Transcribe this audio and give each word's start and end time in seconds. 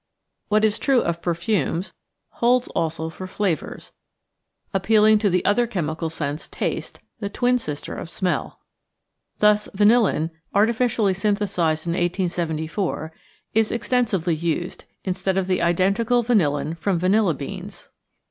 What 0.47 0.65
is 0.65 0.79
true 0.79 1.01
of 1.01 1.21
perfumes 1.21 1.93
holds 2.29 2.67
also 2.69 3.11
for 3.11 3.27
flavours 3.27 3.93
appealing 4.73 5.19
to 5.19 5.29
the 5.29 5.45
other 5.45 5.67
chemical 5.67 6.09
sense, 6.09 6.47
taste, 6.47 7.01
the 7.19 7.29
twin 7.29 7.59
sister 7.59 7.93
of 7.93 8.09
smell. 8.09 8.61
Thus 9.37 9.67
vanillin, 9.77 10.31
artificially 10.55 11.13
synthesised 11.13 11.85
in 11.85 11.91
1874, 11.93 13.13
is 13.53 13.71
extensively 13.71 14.33
used, 14.33 14.85
in 15.03 15.13
stead 15.13 15.37
of 15.37 15.45
the 15.45 15.61
identical 15.61 16.23
vanillin 16.23 16.75
from 16.79 16.97
vanilla 16.97 17.35
beans. 17.35 17.89